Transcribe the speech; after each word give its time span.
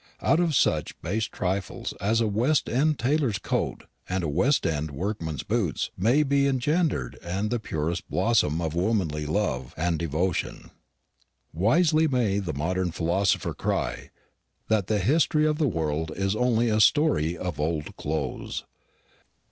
Out 0.23 0.39
of 0.39 0.55
such 0.55 0.99
base 1.03 1.25
trifles 1.25 1.93
as 2.01 2.21
a 2.21 2.27
West 2.27 2.67
end 2.67 2.97
tailor's 2.97 3.37
coat 3.37 3.83
and 4.09 4.23
a 4.23 4.27
West 4.27 4.65
end 4.65 4.89
workman's 4.89 5.43
boots 5.43 5.91
may 5.95 6.23
be 6.23 6.47
engendered 6.47 7.19
the 7.21 7.59
purest 7.59 8.09
blossom 8.09 8.61
of 8.63 8.73
womanly 8.73 9.27
love 9.27 9.75
and 9.77 9.99
devotion. 9.99 10.71
Wisely 11.53 12.07
may 12.07 12.39
the 12.39 12.51
modern 12.51 12.89
philosopher 12.89 13.53
cry 13.53 14.09
that 14.69 14.87
the 14.87 14.97
history 14.97 15.45
of 15.45 15.59
the 15.59 15.67
world 15.67 16.11
is 16.15 16.35
only 16.35 16.67
a 16.67 16.79
story 16.81 17.37
of 17.37 17.59
old 17.59 17.95
clothes. 17.95 18.63